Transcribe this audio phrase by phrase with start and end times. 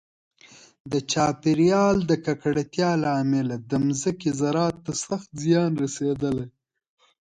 [0.91, 6.47] د چاپیریال د ککړتیا له امله د ځمکې زراعت ته سخت زیان رسېدلی.